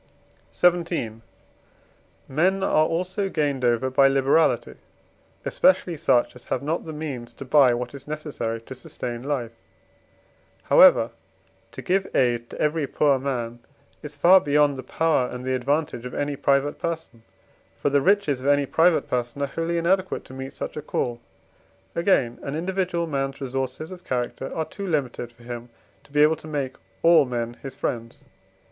XVII. 0.51 1.21
Men 2.27 2.63
are 2.63 2.87
also 2.87 3.29
gained 3.29 3.63
over 3.63 3.91
by 3.91 4.07
liberality, 4.07 4.77
especially 5.45 5.95
such 5.95 6.35
as 6.35 6.45
have 6.45 6.63
not 6.63 6.85
the 6.85 6.91
means 6.91 7.31
to 7.33 7.45
buy 7.45 7.75
what 7.75 7.93
is 7.93 8.07
necessary 8.07 8.59
to 8.61 8.73
sustain 8.73 9.21
life. 9.21 9.51
However, 10.63 11.11
to 11.73 11.81
give 11.83 12.07
aid 12.15 12.49
to 12.49 12.59
every 12.59 12.87
poor 12.87 13.19
man 13.19 13.59
is 14.01 14.15
far 14.15 14.41
beyond 14.41 14.75
the 14.75 14.81
power 14.81 15.29
and 15.29 15.45
the 15.45 15.53
advantage 15.53 16.07
of 16.07 16.15
any 16.15 16.35
private 16.35 16.79
person. 16.79 17.21
For 17.77 17.91
the 17.91 18.01
riches 18.01 18.41
of 18.41 18.47
any 18.47 18.65
private 18.65 19.07
person 19.07 19.43
are 19.43 19.53
wholly 19.53 19.77
inadequate 19.77 20.25
to 20.25 20.33
meet 20.33 20.53
such 20.53 20.75
a 20.75 20.81
call. 20.81 21.21
Again, 21.93 22.39
an 22.41 22.55
individual 22.55 23.05
man's 23.05 23.39
resources 23.39 23.91
of 23.91 24.03
character 24.03 24.51
are 24.55 24.65
too 24.65 24.87
limited 24.87 25.31
for 25.31 25.43
him 25.43 25.69
to 26.05 26.11
be 26.11 26.23
able 26.23 26.37
to 26.37 26.47
make 26.47 26.77
all 27.03 27.23
men 27.23 27.53
his 27.61 27.75
friends. 27.75 28.23